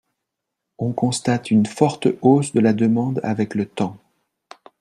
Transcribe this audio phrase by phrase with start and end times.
[0.79, 3.99] On constate une forte hausse de la demande avec le temps.